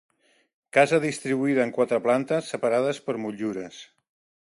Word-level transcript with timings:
Casa 0.77 0.99
distribuïda 1.03 1.67
en 1.67 1.75
quatre 1.77 2.01
plantes 2.07 2.51
separades 2.55 3.07
per 3.11 3.19
motllures. 3.27 3.85